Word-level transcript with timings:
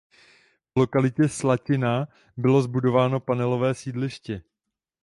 V 0.75 0.79
lokalitě 0.79 1.29
Slatina 1.29 2.07
bylo 2.37 2.61
zbudováno 2.61 3.19
panelové 3.19 3.73
sídliště. 3.75 4.43